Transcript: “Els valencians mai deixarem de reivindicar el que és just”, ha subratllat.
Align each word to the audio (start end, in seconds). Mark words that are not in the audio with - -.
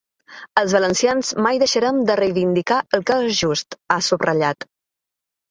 “Els 0.61 0.71
valencians 0.77 1.29
mai 1.47 1.59
deixarem 1.63 1.99
de 2.07 2.15
reivindicar 2.21 2.81
el 2.99 3.05
que 3.11 3.19
és 3.27 3.37
just”, 3.43 3.79
ha 3.91 4.01
subratllat. 4.09 4.69